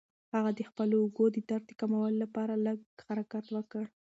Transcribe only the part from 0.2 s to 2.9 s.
هغه د خپلو اوږو د درد د کمولو لپاره لږ